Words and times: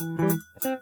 Música 0.00 0.78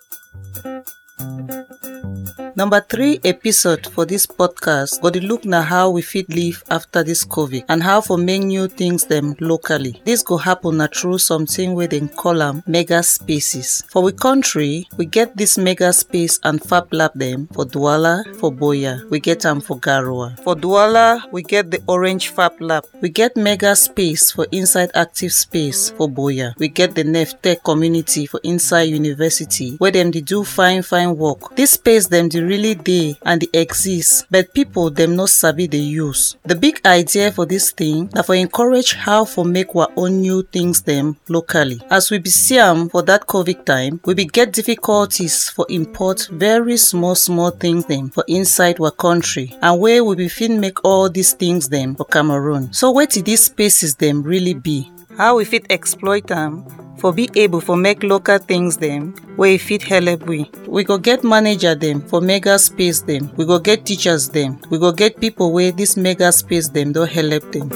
Number 2.57 2.81
three 2.81 3.21
episode 3.23 3.85
for 3.93 4.07
this 4.07 4.25
podcast 4.25 5.03
go 5.05 5.11
dey 5.13 5.21
look 5.21 5.45
na 5.45 5.61
how 5.61 5.91
we 5.93 6.01
fit 6.01 6.25
live 6.33 6.65
after 6.73 7.05
this 7.05 7.21
COVID 7.23 7.69
and 7.69 7.83
how 7.85 8.01
for 8.01 8.17
make 8.17 8.45
new 8.49 8.65
things 8.67 9.05
dem 9.05 9.37
locally. 9.41 10.01
This 10.09 10.23
go 10.25 10.39
happen 10.41 10.79
na 10.81 10.87
through 10.89 11.19
something 11.21 11.75
wey 11.77 11.87
dem 11.87 12.09
call 12.09 12.41
maker 12.67 13.03
spaces. 13.03 13.85
For 13.93 14.01
we 14.03 14.13
country, 14.17 14.89
we 14.97 15.05
get 15.05 15.37
this 15.37 15.59
maker 15.59 15.93
space 15.93 16.41
and 16.45 16.57
fab 16.65 16.89
lab 16.95 17.13
dem 17.19 17.47
for 17.53 17.67
Douala, 17.67 18.25
for 18.41 18.51
Buea, 18.51 19.05
we 19.11 19.21
get 19.21 19.45
am 19.45 19.61
for 19.61 19.77
Garoua. 19.79 20.41
For 20.43 20.57
Douala, 20.57 21.31
we 21.31 21.43
get 21.43 21.71
the 21.71 21.83
Orange 21.87 22.31
Fab 22.33 22.57
Lab. 22.59 22.87
We 23.03 23.11
get 23.11 23.37
maker 23.37 23.75
space 23.75 24.33
for 24.33 24.47
inside 24.51 24.89
active 24.95 25.33
space 25.35 25.91
for 25.91 26.09
Buea. 26.09 26.55
We 26.57 26.69
get 26.69 26.95
the 26.95 27.05
NEF 27.05 27.37
Tech 27.43 27.63
community 27.65 28.25
for 28.25 28.41
inside 28.45 28.89
university 28.89 29.77
where 29.77 29.93
dem 29.93 30.11
dey 30.11 30.23
do 30.23 30.43
fine 30.43 30.81
fine 30.81 31.19
work. 31.19 31.55
This 31.55 31.73
space 31.73 32.07
dey 32.09 32.46
really 32.47 32.75
dey 32.75 33.17
and 33.23 33.41
dey 33.41 33.49
exist 33.61 34.27
but 34.31 34.53
people 34.55 34.91
dem 34.91 35.17
no 35.17 35.27
sabi 35.27 35.67
dey 35.67 35.79
use. 36.07 36.37
The 36.45 36.55
big 36.55 36.81
idea 36.87 37.33
for 37.33 37.47
this 37.47 37.71
thing 37.73 38.09
na 38.15 38.23
for 38.23 38.35
encourage 38.35 38.95
how 38.95 39.25
for 39.25 39.45
make 39.45 39.75
our 39.75 39.89
own 39.97 40.21
new 40.21 40.43
things 40.43 40.81
dem 40.81 41.17
locally. 41.29 41.81
As 41.91 42.11
we 42.11 42.19
be 42.19 42.31
see 42.31 42.59
am 42.59 42.89
for 42.89 43.03
that 43.03 43.27
COVID 43.27 43.65
time, 43.65 44.01
we 44.05 44.15
be 44.15 44.25
get 44.25 44.53
difficulties 44.53 45.49
for 45.51 45.67
import 45.69 46.29
very 46.33 46.77
small 46.77 47.15
small 47.15 47.51
things 47.51 47.85
dem 47.87 48.11
for 48.11 48.25
inside 48.29 48.81
our 48.81 48.91
country 48.91 49.55
and 49.63 49.81
wey 49.81 50.01
we 50.01 50.15
be 50.17 50.29
fit 50.29 50.51
make 50.51 50.85
all 50.85 51.09
these 51.11 51.33
things 51.33 51.69
dem 51.69 51.95
for 51.97 52.05
Cameroon. 52.07 52.73
So 52.73 52.93
wetin 52.95 53.25
these 53.25 53.45
spaces 53.45 53.95
dem 53.95 54.23
really 54.23 54.55
be? 54.55 54.91
How 55.17 55.37
we 55.37 55.45
fit 55.45 55.67
exploit 55.71 56.31
am 56.31 56.86
for 56.99 57.13
be 57.13 57.29
able 57.35 57.61
for 57.61 57.77
make 57.77 58.03
local 58.03 58.39
things 58.39 58.77
dem 58.77 59.15
wey 59.37 59.59
fit 59.59 59.83
help 59.83 60.27
we. 60.27 60.51
We 60.67 60.85
go 60.85 60.99
get 60.99 61.25
manager 61.25 61.75
them 61.75 62.01
for 62.01 62.21
maker 62.21 62.59
space 62.59 63.01
them. 63.03 63.31
we 63.37 63.45
go 63.45 63.59
get 63.59 63.85
teachers 63.85 64.29
them. 64.29 64.59
we 64.71 64.79
go 64.79 64.93
get 64.93 65.21
people 65.21 65.53
where 65.53 65.73
this 65.73 65.97
maker 65.97 66.33
space 66.33 66.69
dem 66.69 66.93
don 66.93 67.07
help 67.09 67.53
them. 67.53 67.69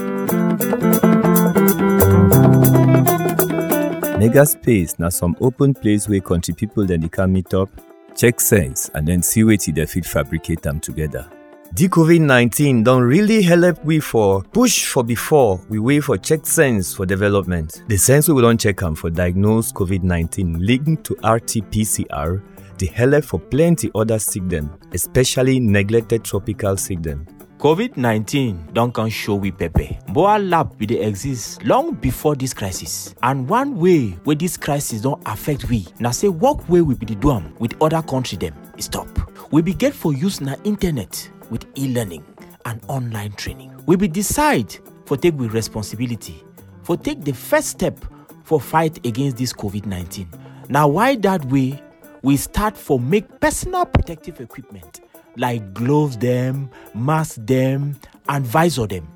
Maker 4.18 4.44
space 4.44 4.98
now 4.98 5.08
some 5.08 5.36
open 5.40 5.74
place 5.74 6.08
where 6.08 6.20
country 6.20 6.54
people 6.54 6.86
then 6.86 7.00
they 7.00 7.08
can 7.08 7.32
meet 7.32 7.54
up, 7.54 7.70
check 8.14 8.40
sense 8.40 8.90
and 8.94 9.06
then 9.06 9.22
see 9.22 9.42
wetin 9.42 9.74
they 9.74 9.86
fit 9.86 10.04
fabricate 10.04 10.62
them 10.62 10.80
together. 10.80 11.26
The 11.72 11.88
COVID-19 11.88 12.82
don't 12.82 13.02
really 13.04 13.42
help 13.42 13.84
we 13.84 14.00
for 14.00 14.42
push 14.42 14.86
for 14.86 15.04
before 15.04 15.60
we 15.68 15.78
wait 15.78 16.00
for 16.00 16.18
check 16.18 16.44
sense 16.44 16.92
for 16.92 17.06
development. 17.06 17.84
The 17.86 17.96
sense 17.96 18.28
we 18.28 18.42
don 18.42 18.58
check 18.58 18.82
am 18.82 18.96
for 18.96 19.08
diagnose 19.08 19.70
COVID-19 19.72 20.66
linked 20.66 21.04
to 21.04 21.14
RT-PCR 21.22 22.42
the 22.78 22.86
help 22.86 23.22
for 23.24 23.38
plenty 23.38 23.90
other 23.94 24.18
sick 24.18 24.48
them, 24.48 24.70
especially 24.94 25.60
neglected 25.60 26.24
tropical 26.24 26.76
sick 26.76 27.02
them. 27.02 27.24
covid-19 27.58 28.72
don't 28.72 28.92
come 28.92 29.08
show 29.10 29.36
we 29.36 29.52
pepper. 29.52 29.96
Boa 30.08 30.38
lab 30.38 30.76
bin 30.78 30.88
dey 30.88 31.04
exist 31.06 31.62
long 31.64 31.92
before 31.94 32.34
this 32.34 32.52
crisis. 32.52 33.14
And 33.22 33.48
one 33.48 33.76
way 33.76 34.16
wey 34.24 34.34
this 34.34 34.56
crisis 34.56 35.02
don't 35.02 35.22
affect 35.26 35.68
we 35.70 35.86
na 36.00 36.10
say 36.10 36.28
work 36.28 36.66
wey 36.68 36.80
we 36.80 36.94
be 36.96 37.06
the 37.06 37.14
do 37.14 37.40
with 37.60 37.76
other 37.80 38.02
country 38.02 38.38
e 38.76 38.82
stop. 38.82 39.06
We 39.52 39.62
be 39.62 39.74
get 39.74 39.94
for 39.94 40.12
use 40.14 40.40
na 40.40 40.56
internet 40.64 41.30
with 41.50 41.66
e-learning 41.76 42.24
and 42.64 42.80
online 42.88 43.32
training. 43.32 43.72
We 43.86 43.96
bin 43.96 44.12
decide 44.12 44.76
for 45.06 45.16
take 45.16 45.38
with 45.38 45.52
responsibility 45.52 46.42
for 46.82 46.96
take 46.96 47.22
the 47.24 47.32
first 47.32 47.68
step 47.68 47.98
for 48.44 48.60
fight 48.60 49.04
against 49.06 49.36
this 49.36 49.52
covid-19 49.52 50.26
Now, 50.70 50.86
why 50.86 51.16
that 51.16 51.44
way? 51.46 51.82
We 52.22 52.36
start 52.36 52.76
for 52.76 53.00
make 53.00 53.40
personal 53.40 53.86
protective 53.86 54.40
equipment 54.40 55.00
like 55.36 55.74
gloves 55.74 56.16
them, 56.16 56.70
mask 56.94 57.44
them, 57.44 57.96
and 58.28 58.46
visor 58.46 58.86
dem. 58.86 59.08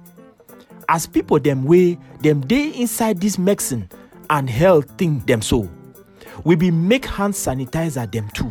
As 0.88 1.06
people 1.06 1.38
them 1.38 1.64
wey 1.64 1.96
them 2.22 2.40
dey 2.40 2.70
inside 2.70 3.20
this 3.20 3.38
medicine 3.38 3.88
and 4.30 4.50
health 4.50 4.90
thing 4.98 5.20
them 5.20 5.42
so 5.42 5.68
we 6.44 6.56
bin 6.56 6.88
make 6.88 7.04
hand 7.06 7.34
sanitizer 7.34 8.10
them 8.10 8.28
too. 8.30 8.50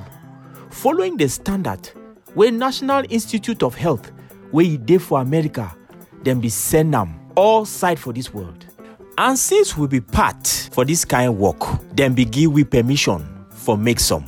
Following 0.69 1.17
the 1.17 1.27
standard 1.27 1.89
wey 2.35 2.51
national 2.51 3.03
institute 3.09 3.63
of 3.63 3.75
health 3.75 4.11
wey 4.51 4.65
e 4.65 4.77
dey 4.77 4.97
for 4.97 5.21
america 5.21 5.75
dem 6.23 6.39
be 6.39 6.49
send 6.49 6.95
am 6.95 7.19
all 7.35 7.65
side 7.65 7.99
for 7.99 8.13
dis 8.13 8.33
world. 8.33 8.65
And 9.17 9.37
since 9.37 9.77
we 9.77 9.87
be 9.87 10.01
part 10.01 10.47
for 10.71 10.85
dis 10.85 11.05
kind 11.05 11.37
work 11.37 11.59
dem 11.95 12.13
be 12.13 12.25
give 12.25 12.51
we 12.51 12.63
permission 12.63 13.23
for 13.51 13.77
make 13.77 13.99
some. 13.99 14.25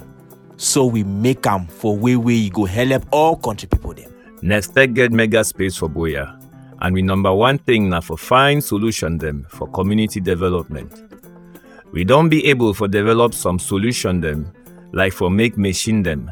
So 0.58 0.86
we 0.86 1.04
make 1.04 1.46
am 1.48 1.68
for 1.68 1.96
way 1.98 2.16
wey 2.16 2.34
e 2.36 2.50
go 2.50 2.66
help 2.66 3.06
all 3.12 3.36
country 3.38 3.68
pipo 3.68 3.96
dem. 3.96 4.12
Nestec 4.42 4.94
get 4.94 5.12
maker 5.12 5.44
space 5.44 5.76
for 5.78 5.90
Buea. 5.90 6.40
And 6.82 6.94
we 6.94 7.02
number 7.02 7.34
one 7.34 7.58
thing 7.58 7.90
na 7.90 8.00
for 8.02 8.18
find 8.18 8.64
solution 8.64 9.18
dem 9.18 9.46
for 9.50 9.68
community 9.70 10.20
development. 10.20 10.92
We 11.92 12.04
don 12.04 12.30
be 12.30 12.46
able 12.48 12.74
for 12.74 12.88
develop 12.88 13.34
some 13.34 13.58
solution 13.60 14.22
dem 14.22 14.52
like 14.92 15.14
for 15.14 15.30
make 15.30 15.58
machine 15.58 16.04
dem, 16.04 16.32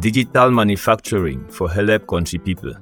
digital 0.00 0.50
manufacturing 0.50 1.46
for 1.48 1.70
help 1.70 2.06
country 2.06 2.38
people. 2.38 2.72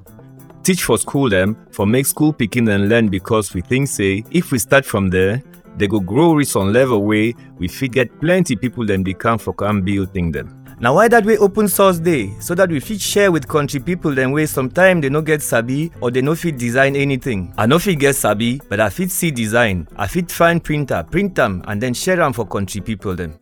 Teach 0.63 0.85
for 0.85 0.97
school 0.99 1.29
them, 1.29 1.57
for 1.71 1.87
make 1.87 2.07
school 2.07 2.33
pikin 2.33 2.71
and 2.73 2.89
learn 2.89 3.09
because 3.09 3.53
we 3.55 3.61
think 3.63 3.89
say 3.89 4.25
if 4.31 4.53
we 4.53 4.59
start 4.59 4.85
from 4.85 5.11
there, 5.11 5.43
they 5.77 5.87
go 5.87 6.01
grow 6.01 6.35
reach 6.35 6.49
some 6.49 6.73
level 6.73 7.03
wey 7.05 7.35
we 7.59 7.67
fit 7.69 7.93
get 7.93 8.21
plenty 8.21 8.55
people 8.57 8.85
dem 8.85 9.03
dey 9.03 9.15
come 9.15 9.39
for 9.39 9.53
come 9.55 9.81
build 9.83 10.13
thing 10.13 10.31
dem. 10.31 10.49
na 10.81 10.93
why 10.93 11.09
that 11.09 11.25
way 11.25 11.37
open 11.39 11.67
source 11.69 11.99
dey 11.99 12.31
so 12.41 12.55
that 12.55 12.69
we 12.69 12.79
fit 12.81 13.01
share 13.01 13.33
with 13.33 13.49
country 13.49 13.81
people 13.81 14.15
dem 14.15 14.33
wey 14.33 14.45
sometimes 14.47 15.01
they 15.03 15.09
no 15.09 15.23
get 15.23 15.41
sabi 15.43 15.91
or 16.01 16.11
they 16.11 16.21
no 16.21 16.35
fit 16.35 16.59
design 16.59 16.95
anything 16.95 17.53
i 17.57 17.65
no 17.67 17.79
fit 17.79 17.99
get 17.99 18.15
sabi 18.15 18.61
but 18.69 18.81
i 18.81 18.91
fit 18.91 19.11
see 19.11 19.31
design 19.31 19.87
i 19.97 20.07
fit 20.07 20.31
find 20.31 20.63
printer 20.63 21.03
print 21.11 21.35
them 21.35 21.63
and 21.69 21.81
then 21.81 21.95
share 21.95 22.17
them 22.17 22.33
for 22.33 22.47
country 22.47 22.81
people 22.81 23.15
dem. 23.17 23.33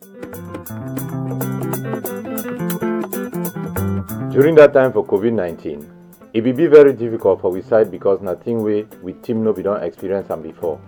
During 4.31 4.55
that 4.55 4.71
time 4.71 4.93
for 4.93 5.05
COVID-19, 5.05 5.85
it 6.33 6.41
will 6.41 6.53
be 6.53 6.65
very 6.65 6.93
difficult 6.93 7.41
for 7.41 7.51
we 7.51 7.61
side 7.61 7.91
because 7.91 8.21
nothing 8.21 8.63
we 8.63 8.83
with 9.01 9.21
team 9.21 9.43
no 9.43 9.51
we 9.51 9.61
don't 9.61 9.83
experience 9.83 10.29
them 10.29 10.41
before. 10.41 10.79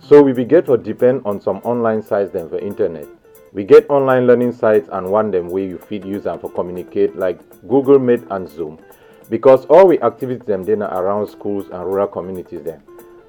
So 0.00 0.22
we 0.22 0.32
be 0.32 0.46
get 0.46 0.64
for 0.64 0.78
depend 0.78 1.20
on 1.26 1.38
some 1.38 1.58
online 1.58 2.02
sites 2.02 2.32
them 2.32 2.48
for 2.48 2.58
internet. 2.58 3.06
We 3.52 3.64
get 3.64 3.90
online 3.90 4.26
learning 4.26 4.52
sites 4.52 4.88
and 4.90 5.10
one 5.10 5.30
them 5.30 5.50
way 5.50 5.66
you 5.66 5.76
fit 5.76 6.06
use 6.06 6.22
them 6.22 6.38
for 6.38 6.50
communicate 6.50 7.14
like 7.16 7.38
Google 7.68 7.98
Meet 7.98 8.22
and 8.30 8.48
Zoom 8.48 8.78
because 9.28 9.66
all 9.66 9.86
we 9.86 10.00
activities 10.00 10.46
them 10.46 10.64
then 10.64 10.82
around 10.82 11.26
schools 11.28 11.66
and 11.66 11.84
rural 11.84 12.06
communities 12.06 12.62
them. 12.62 12.80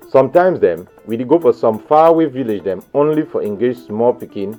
Sometimes 0.10 0.62
them 0.62 0.88
we 1.06 1.18
go 1.18 1.40
for 1.42 1.52
some 1.52 1.78
faraway 1.78 2.28
village 2.28 2.64
them 2.64 2.82
only 2.94 3.24
for 3.24 3.44
engage 3.44 3.80
small 3.80 4.14
pikin 4.14 4.58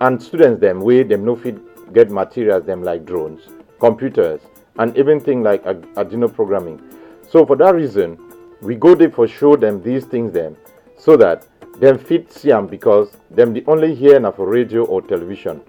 and 0.00 0.22
students 0.22 0.62
them 0.62 0.80
wey 0.80 1.02
them 1.02 1.26
no 1.26 1.36
fit 1.36 1.58
get 1.92 2.10
materials 2.10 2.64
them 2.64 2.82
like 2.82 3.04
drones, 3.04 3.42
computers 3.78 4.40
and 4.78 4.96
even 4.96 5.20
things 5.20 5.44
like 5.44 5.64
Ar- 5.66 5.74
Arduino 6.04 6.32
programming. 6.32 6.80
So 7.28 7.44
for 7.46 7.56
that 7.56 7.74
reason, 7.74 8.18
we 8.62 8.74
go 8.74 8.94
there 8.94 9.10
for 9.10 9.26
show 9.28 9.56
them 9.56 9.82
these 9.82 10.04
things 10.04 10.32
them 10.32 10.56
so 10.98 11.16
that 11.16 11.46
them 11.80 11.98
fit 11.98 12.32
see 12.32 12.52
am 12.52 12.66
because 12.66 13.16
them 13.30 13.52
the 13.52 13.62
only 13.66 13.94
hear 13.94 14.18
na 14.18 14.30
for 14.30 14.48
radio 14.48 14.84
or 14.84 15.02
television. 15.02 15.60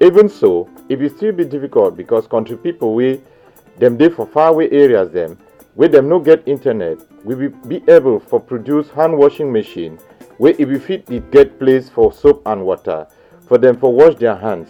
Even 0.00 0.28
so, 0.28 0.68
it 0.88 0.98
will 1.00 1.08
still 1.10 1.32
be 1.32 1.44
difficult 1.44 1.96
because 1.96 2.26
country 2.26 2.56
people 2.56 2.94
wey 2.94 3.20
them 3.78 3.96
dey 3.96 4.08
for 4.08 4.26
faraway 4.26 4.70
areas 4.70 5.10
them 5.10 5.36
where 5.74 5.88
them 5.88 6.08
no 6.08 6.18
get 6.20 6.46
internet 6.46 6.98
we 7.24 7.34
will 7.34 7.50
be 7.68 7.82
able 7.88 8.18
for 8.20 8.38
produce 8.40 8.88
hand 8.90 9.16
washing 9.16 9.52
machine 9.52 9.98
where 10.38 10.54
e 10.58 10.64
be 10.64 10.78
fit 10.78 11.04
dey 11.06 11.20
get 11.30 11.58
place 11.58 11.88
for 11.88 12.12
soap 12.12 12.42
and 12.46 12.64
water 12.64 13.06
for 13.48 13.58
them 13.58 13.76
for 13.76 13.92
wash 13.92 14.14
their 14.16 14.36
hands. 14.36 14.68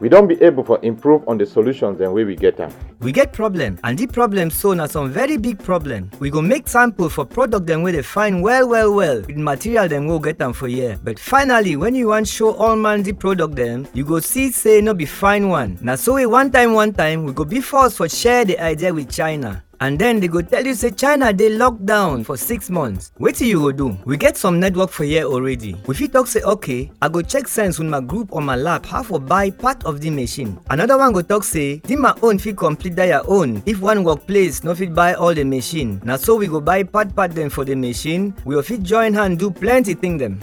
We 0.00 0.08
don 0.08 0.26
be 0.26 0.34
able 0.42 0.64
for 0.64 0.78
improve 0.82 1.26
on 1.28 1.38
the 1.38 1.46
solutions 1.46 1.98
them 1.98 2.12
wey 2.12 2.24
we 2.24 2.34
get 2.36 2.58
am. 2.60 2.72
we 3.00 3.12
get 3.12 3.32
problem 3.32 3.78
and 3.84 3.96
the 3.98 4.06
problem 4.06 4.50
so 4.50 4.74
na 4.74 4.86
some 4.86 5.10
very 5.10 5.36
big 5.36 5.58
problem. 5.62 6.10
We 6.18 6.30
go 6.30 6.42
make 6.42 6.66
sample 6.68 7.08
for 7.08 7.24
product 7.24 7.66
dem 7.66 7.82
wey 7.82 7.92
dey 7.92 8.02
fine 8.02 8.42
well 8.42 8.68
well 8.68 8.92
well. 8.92 9.20
With 9.22 9.36
material 9.36 9.88
dem 9.88 10.06
wey 10.08 10.18
get 10.18 10.40
am 10.42 10.52
for 10.52 10.66
here. 10.68 10.98
But 11.02 11.18
finally 11.18 11.76
when 11.76 11.94
you 11.94 12.08
wan 12.08 12.24
show 12.24 12.54
all 12.54 12.76
man 12.76 13.02
the 13.02 13.12
product 13.12 13.54
dem 13.54 13.86
you 13.94 14.04
go 14.04 14.20
see 14.20 14.50
say 14.50 14.80
no 14.80 14.94
be 14.94 15.06
fine 15.06 15.48
one. 15.48 15.78
Na 15.80 15.94
so 15.94 16.14
we 16.14 16.26
one 16.26 16.50
time 16.50 16.74
one 16.74 16.92
time 16.92 17.24
we 17.24 17.32
go 17.32 17.44
be 17.44 17.60
forced 17.60 17.96
for 17.98 18.08
share 18.08 18.44
the 18.44 18.58
idea 18.58 18.92
with 18.92 19.10
china 19.10 19.62
and 19.84 19.98
then 19.98 20.18
they 20.18 20.28
go 20.28 20.40
tell 20.40 20.64
you 20.64 20.72
say 20.74 20.90
china 20.90 21.30
dey 21.30 21.50
lock 21.50 21.76
down 21.84 22.24
for 22.24 22.38
six 22.38 22.70
months. 22.70 23.12
Wetin 23.20 23.46
you 23.48 23.60
go 23.60 23.70
do? 23.72 23.98
We 24.06 24.16
get 24.16 24.34
some 24.38 24.58
network 24.58 24.88
for 24.90 25.04
here 25.04 25.24
already. 25.24 25.76
We 25.86 25.94
fit 25.94 26.12
talk 26.12 26.26
say 26.26 26.40
okay 26.42 26.90
i 27.02 27.08
go 27.08 27.20
check 27.20 27.46
sense 27.46 27.78
with 27.78 27.88
my 27.88 28.00
group 28.00 28.32
on 28.32 28.44
my 28.44 28.56
lap 28.56 28.86
how 28.86 29.02
for 29.02 29.20
buy 29.20 29.50
part 29.50 29.84
of 29.84 30.00
the 30.00 30.08
machine. 30.08 30.58
Another 30.70 30.96
one 30.96 31.12
go 31.12 31.20
talk 31.20 31.44
say 31.44 31.80
the 31.84 31.96
my 31.96 32.14
own 32.22 32.38
fit 32.38 32.56
complete 32.56 32.96
their 32.96 33.20
own. 33.28 33.62
If 33.66 33.80
one 33.80 34.04
workplace 34.04 34.64
no 34.64 34.74
fit 34.74 34.94
buy 34.94 35.14
all 35.14 35.34
the 35.34 35.44
machine 35.44 36.00
na 36.02 36.16
so 36.16 36.36
we 36.36 36.46
go 36.46 36.60
buy 36.62 36.82
part 36.82 37.14
part 37.14 37.34
dem 37.34 37.50
for 37.50 37.64
the 37.66 37.74
machine. 37.74 38.32
We 38.46 38.54
go 38.54 38.62
fit 38.62 38.82
join 38.82 39.12
hand 39.12 39.38
do 39.38 39.50
plenty 39.50 39.92
thing 39.92 40.16
dem 40.16 40.40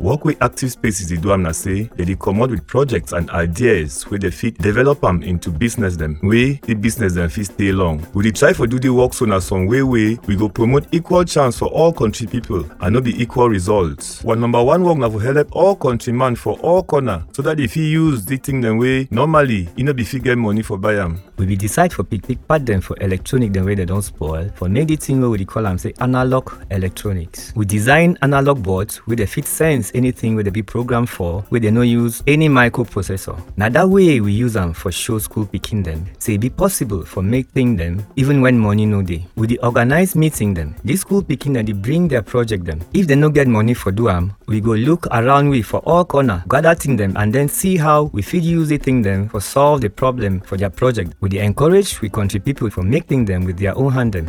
Work 0.00 0.24
with 0.24 0.40
active 0.40 0.70
spaces 0.70 1.08
dey 1.08 1.16
do 1.16 1.32
am 1.32 1.42
na 1.42 1.50
say 1.52 1.90
dem 1.96 2.06
dey 2.06 2.14
comot 2.14 2.50
with 2.50 2.64
projects 2.68 3.12
and 3.12 3.28
ideas 3.30 4.04
where 4.08 4.18
they 4.20 4.30
fit 4.30 4.56
develop 4.58 5.02
am 5.02 5.24
into 5.24 5.50
business 5.50 5.96
dem 5.96 6.20
wey 6.22 6.52
the 6.62 6.74
business 6.74 7.14
dem 7.14 7.28
fit 7.28 7.46
stay 7.46 7.72
long. 7.72 8.06
We 8.14 8.22
dey 8.22 8.30
try 8.30 8.52
for 8.52 8.68
do 8.68 8.78
the 8.78 8.90
work 8.90 9.12
so 9.12 9.24
na 9.24 9.40
some 9.40 9.66
way 9.66 9.82
way 9.82 10.16
we 10.28 10.36
go 10.36 10.48
promote 10.48 10.86
equal 10.92 11.24
chance 11.24 11.58
for 11.58 11.66
all 11.66 11.92
country 11.92 12.28
people 12.28 12.64
and 12.80 12.94
no 12.94 13.00
be 13.00 13.20
equal 13.20 13.48
results. 13.48 14.22
One 14.22 14.40
number 14.40 14.62
one 14.62 14.84
work 14.84 14.98
na 14.98 15.10
for 15.10 15.20
help 15.20 15.48
all 15.56 15.74
countryman 15.74 16.36
for 16.36 16.56
all 16.60 16.84
corner 16.84 17.24
so 17.32 17.42
that 17.42 17.58
if 17.58 17.72
fit 17.72 17.80
use 17.90 18.24
the 18.24 18.36
thing 18.36 18.60
dem 18.60 18.78
way 18.78 19.08
normally 19.10 19.68
e 19.76 19.82
no 19.82 19.92
be 19.92 20.04
fit 20.04 20.22
get 20.22 20.38
money 20.38 20.62
for 20.62 20.78
buy 20.78 20.94
am. 20.94 21.20
we 21.38 21.46
be 21.46 21.56
decide 21.56 21.92
for 21.92 22.04
pick 22.04 22.22
pick 22.24 22.38
part 22.46 22.64
dem 22.64 22.80
for 22.80 22.96
electronic 23.00 23.52
them 23.52 23.64
way 23.66 23.74
they 23.74 23.84
don't 23.84 24.02
spoil 24.02 24.48
for 24.54 24.68
make 24.68 24.86
the 24.86 24.94
thing 24.96 25.20
we 25.28 25.38
dey 25.38 25.44
call 25.44 25.66
am 25.66 25.76
say 25.76 25.92
analog 26.00 26.52
electronics 26.70 27.52
we 27.56 27.66
design 27.66 28.16
analog 28.22 28.62
boards 28.62 29.04
wey 29.08 29.16
dey 29.16 29.26
fit 29.26 29.44
sense 29.44 29.87
anything 29.94 30.36
wey 30.36 30.42
dey 30.42 30.50
be 30.50 30.62
program 30.62 31.06
for 31.06 31.44
wey 31.50 31.58
dey 31.60 31.70
no 31.70 31.82
use 31.82 32.22
any 32.26 32.48
microprocessor 32.48 33.36
Now 33.56 33.68
that 33.68 33.88
way 33.88 34.20
we 34.20 34.32
use 34.32 34.52
them 34.54 34.72
for 34.72 34.92
show 34.92 35.18
school 35.18 35.46
picking 35.46 35.82
them. 35.82 36.06
say 36.18 36.34
e 36.34 36.38
be 36.38 36.50
possible 36.50 37.04
for 37.04 37.22
make 37.22 37.48
thing 37.48 37.76
dem 37.76 38.04
even 38.16 38.40
when 38.40 38.58
money 38.58 38.86
no 38.86 39.02
dey 39.02 39.26
we 39.36 39.46
the 39.46 39.58
organize 39.60 40.14
meeting 40.16 40.54
them, 40.54 40.74
dis 40.84 41.00
school 41.00 41.22
picking 41.22 41.52
dem 41.54 41.64
dey 41.66 41.72
bring 41.72 42.08
their 42.08 42.22
project 42.22 42.64
them. 42.64 42.80
if 42.92 43.06
they 43.06 43.14
no 43.16 43.28
get 43.30 43.46
money 43.48 43.74
for 43.74 43.90
do 43.92 44.08
am 44.08 44.32
we 44.46 44.60
go 44.60 44.72
look 44.72 45.06
around 45.12 45.48
we 45.48 45.62
for 45.62 45.80
all 45.86 46.04
corner 46.04 46.42
gather 46.48 46.74
thing 46.74 46.96
dem 46.96 47.16
and 47.16 47.32
then 47.32 47.48
see 47.48 47.76
how 47.76 48.04
we 48.12 48.22
fit 48.22 48.42
use 48.42 48.68
the 48.68 48.78
thing 48.78 49.02
them 49.02 49.28
for 49.28 49.40
solve 49.40 49.80
the 49.80 49.88
problem 49.90 50.40
for 50.40 50.56
their 50.56 50.70
project 50.70 51.12
we 51.20 51.38
encourage 51.38 52.00
we 52.00 52.08
country 52.08 52.40
people 52.40 52.68
for 52.70 52.82
making 52.82 53.24
them 53.24 53.44
with 53.44 53.58
their 53.58 53.76
own 53.76 53.92
hand 53.92 54.12
dem. 54.12 54.26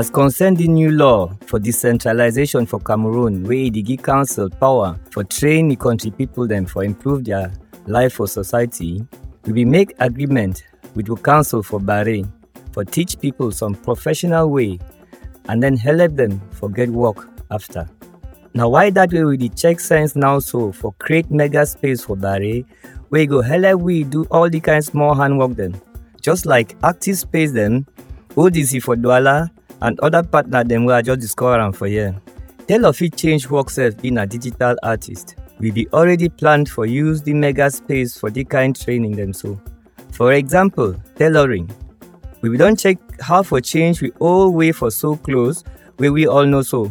As 0.00 0.08
concerned 0.08 0.56
the 0.56 0.66
new 0.66 0.92
law 0.92 1.30
for 1.44 1.58
decentralization 1.58 2.64
for 2.64 2.80
Cameroon 2.80 3.44
wey 3.44 3.64
e 3.66 3.70
dey 3.70 3.82
give 3.82 4.02
council 4.02 4.48
power 4.48 4.96
for 5.10 5.24
train 5.24 5.68
the 5.68 5.76
country 5.76 6.10
people 6.10 6.46
dem 6.46 6.64
for 6.64 6.84
improve 6.84 7.22
their 7.22 7.52
life 7.86 8.14
for 8.14 8.26
society, 8.26 9.04
we 9.44 9.62
make 9.66 9.92
agreement 9.98 10.64
with 10.94 11.04
the 11.04 11.16
council 11.16 11.62
for 11.62 11.78
Bahrain 11.78 12.32
for 12.72 12.82
teach 12.82 13.20
people 13.20 13.52
some 13.52 13.74
professional 13.74 14.48
way 14.48 14.78
and 15.50 15.62
then 15.62 15.76
help 15.76 16.16
them 16.16 16.40
for 16.50 16.70
get 16.70 16.88
work 16.88 17.28
after. 17.50 17.86
Now 18.54 18.70
why 18.70 18.88
that 18.88 19.12
way 19.12 19.24
we 19.24 19.36
the 19.36 19.50
check 19.50 19.80
sense 19.80 20.16
now 20.16 20.38
so 20.38 20.72
for 20.72 20.94
create 20.94 21.30
maker 21.30 21.66
space 21.66 22.02
for 22.06 22.16
Bahrain 22.16 22.64
wey 23.10 23.26
go 23.26 23.42
help 23.42 23.82
we 23.82 24.04
do 24.04 24.24
all 24.30 24.48
the 24.48 24.60
kind 24.60 24.82
small 24.82 25.14
handwork 25.14 25.56
dem 25.56 25.74
just 26.22 26.46
like 26.46 26.74
active 26.84 27.18
space 27.18 27.52
dem, 27.52 27.84
ODC 28.34 28.82
for 28.82 28.96
Douala 28.96 29.50
and 29.82 29.98
other 30.00 30.22
partner 30.22 30.64
dem 30.64 30.84
wey 30.84 30.94
I 30.94 31.02
just 31.02 31.20
discover 31.20 31.60
am 31.60 31.72
for 31.72 31.86
here. 31.86 32.14
Tailor 32.66 32.92
fit 32.92 33.16
change 33.16 33.48
work 33.50 33.70
sef 33.70 33.96
being 34.00 34.18
a 34.18 34.26
digital 34.26 34.76
artist. 34.82 35.36
We 35.58 35.70
be 35.70 35.88
already 35.92 36.28
planned 36.28 36.68
for 36.68 36.86
use 36.86 37.22
the 37.22 37.34
maker 37.34 37.68
space 37.70 38.16
for 38.18 38.30
the 38.30 38.44
kind 38.44 38.74
training 38.78 39.16
dem 39.16 39.32
so. 39.32 39.60
For 40.12 40.32
example, 40.32 40.94
tailoring. 41.16 41.70
We 42.42 42.56
don 42.56 42.76
check 42.76 42.98
how 43.20 43.42
for 43.42 43.60
change 43.60 44.00
we 44.00 44.10
all 44.18 44.50
way 44.50 44.72
for 44.72 44.90
so 44.90 45.16
clothes 45.16 45.64
wey 45.98 46.08
we 46.10 46.26
all 46.26 46.46
know 46.46 46.62
so 46.62 46.90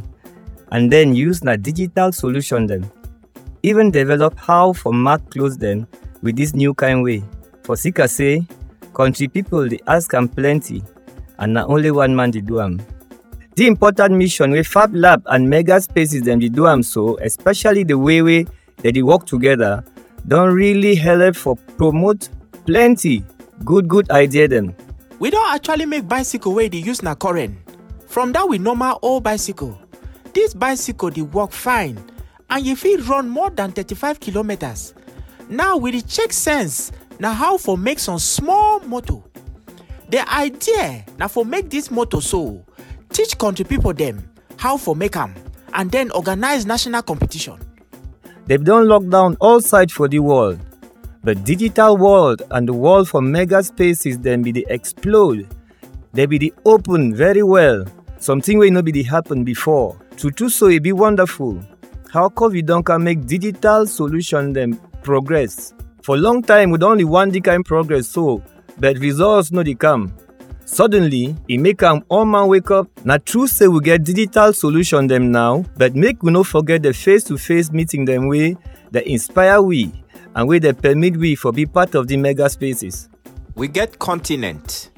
and 0.71 0.91
then 0.91 1.15
use 1.15 1.44
na 1.44 1.56
digital 1.56 2.12
solution 2.12 2.68
dem. 2.68 2.91
Even 3.63 3.91
develop 3.91 4.38
how 4.38 4.74
for 4.74 4.94
mark 4.94 5.30
clothes 5.31 5.57
dem 5.57 5.88
with 6.21 6.36
this 6.36 6.53
new 6.53 6.74
kind 6.74 7.03
way. 7.03 7.24
For 7.63 7.75
sika 7.75 8.07
say, 8.07 8.45
country 8.94 9.27
people 9.27 9.68
dey 9.68 9.80
ask 9.88 10.13
am 10.13 10.27
plenty 10.27 10.83
and 11.39 11.53
na 11.53 11.65
only 11.65 11.91
one 11.91 12.15
man 12.15 12.31
dey 12.31 12.41
do 12.41 12.59
am. 12.62 12.80
The 13.56 13.68
important 13.68 14.15
mission 14.15 14.51
wey 14.51 14.63
Fab 14.63 14.94
Lab 14.95 15.24
and 15.25 15.50
Maker 15.50 15.80
Spaces 15.81 16.21
dem 16.21 16.39
dey 16.39 16.50
do 16.50 16.68
am 16.68 16.83
so, 16.83 17.18
especially 17.18 17.83
the 17.83 17.97
way 17.97 18.21
wey 18.21 18.44
dem 18.83 18.94
dey 18.94 19.01
work 19.01 19.25
together, 19.25 19.83
don 20.27 20.53
really 20.53 20.95
help 20.95 21.36
for 21.36 21.56
promote 21.77 22.30
plenty 22.65 23.24
good 23.65 23.88
good 23.88 24.09
idea 24.12 24.47
dem. 24.47 24.75
We 25.19 25.30
don 25.31 25.44
actually 25.56 25.86
make 25.86 26.07
bicycle 26.07 26.53
wey 26.53 26.69
dey 26.69 26.80
use 26.80 27.01
na 27.03 27.15
current. 27.15 27.56
From 28.07 28.31
that 28.33 28.47
we 28.47 28.57
normal 28.57 29.00
old 29.01 29.24
bicycle. 29.24 29.80
This 30.33 30.53
bicycle 30.53 31.09
dey 31.09 31.21
work 31.24 31.51
fine 31.51 31.97
and 32.50 32.65
you 32.65 32.75
fit 32.75 33.07
run 33.07 33.30
more 33.30 33.50
than 33.50 33.71
35 33.71 34.19
kilometers. 34.19 34.94
Now 35.50 35.77
we 35.77 35.91
dey 35.91 36.01
check 36.01 36.31
sense 36.33 36.91
na 37.19 37.33
how 37.33 37.57
for 37.57 37.77
make 37.77 38.00
some 38.00 38.19
small 38.19 38.80
motor. 38.81 39.19
The 40.09 40.25
idea 40.33 41.06
na 41.17 41.27
for 41.27 41.45
make 41.45 41.69
this 41.69 41.91
motor 41.91 42.19
so, 42.21 42.65
teach 43.13 43.38
country 43.38 43.63
people 43.65 43.94
dem 43.94 44.23
how 44.57 44.75
for 44.77 44.95
make 44.95 45.15
am 45.15 45.33
and 45.73 45.91
then 45.91 46.09
organize 46.11 46.65
national 46.65 47.03
competition. 47.03 47.57
Dem 48.47 48.63
don 48.63 48.88
lock 48.88 49.06
down 49.07 49.38
all 49.39 49.61
sides 49.61 49.94
for 49.94 50.07
the 50.07 50.17
world. 50.19 50.59
But 51.23 51.44
digital 51.44 51.95
world 51.97 52.41
and 52.50 52.67
the 52.67 52.73
world 52.73 53.07
for 53.07 53.21
maker 53.21 53.61
spaces 53.61 54.17
dem 54.17 54.41
be 54.41 54.51
dey 54.51 54.65
explode. 54.69 55.47
Dem 56.15 56.29
be 56.29 56.39
dey 56.39 56.51
open 56.65 57.13
very 57.13 57.44
well. 57.44 57.85
Something 58.17 58.57
wey 58.57 58.71
no 58.71 58.81
be 58.81 59.03
happen 59.03 59.44
before. 59.44 59.95
True 60.17 60.31
true 60.31 60.50
so 60.50 60.69
e 60.69 60.79
be 60.79 60.91
wonderful. 60.91 61.62
How 62.12 62.29
COVID 62.29 62.65
don 62.65 62.81
come 62.81 63.03
make 63.03 63.27
digital 63.27 63.85
solution 63.85 64.53
dem 64.53 64.73
progress. 65.03 65.73
For 66.01 66.17
long 66.17 66.41
time 66.41 66.71
with 66.71 66.81
only 66.81 67.03
one 67.03 67.29
the 67.29 67.41
kind 67.41 67.63
progress 67.63 68.07
so, 68.07 68.41
but 68.79 68.97
results 68.97 69.51
no 69.51 69.63
dey 69.63 69.75
come. 69.75 70.13
Suddenly, 70.65 71.35
e 71.49 71.57
make 71.57 71.81
am 71.81 72.03
all 72.09 72.25
man 72.25 72.47
wake 72.47 72.69
up. 72.69 72.87
Na 73.03 73.17
true 73.17 73.47
say 73.47 73.67
we 73.67 73.79
get 73.81 74.03
digital 74.03 74.53
solution 74.53 75.07
dem 75.07 75.31
now, 75.31 75.65
but 75.77 75.95
make 75.95 76.21
we 76.21 76.31
no 76.31 76.43
forget 76.43 76.83
the 76.83 76.93
face-to-face 76.93 77.71
meeting 77.71 78.05
dem 78.05 78.27
wey 78.27 78.55
dey 78.91 79.03
inspire 79.05 79.61
we 79.61 79.91
and 80.35 80.47
wey 80.47 80.59
dey 80.59 80.73
permit 80.73 81.17
we 81.17 81.35
for 81.35 81.51
be 81.51 81.65
part 81.65 81.95
of 81.95 82.07
the 82.07 82.17
maker 82.17 82.47
spaces. 82.49 83.09
We 83.55 83.67
get 83.67 83.97
continent, 83.99 84.91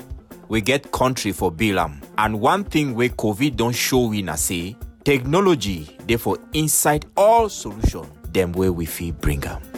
we 0.50 0.60
get 0.60 0.92
country 0.92 1.32
for 1.32 1.50
build 1.52 1.78
am. 1.80 2.02
And 2.18 2.42
one 2.42 2.66
thing 2.66 2.94
wey 2.94 3.10
COVID 3.10 3.56
don 3.56 3.72
show 3.72 4.08
we 4.08 4.22
na 4.22 4.36
say, 4.36 4.76
technology 5.06 5.88
for 6.20 6.38
inside 6.52 7.06
all 7.16 7.48
solution 7.48 8.06
dem 8.34 8.52
wey 8.52 8.70
we 8.70 8.86
fit 8.86 9.20
bring 9.22 9.42
am. 9.46 9.71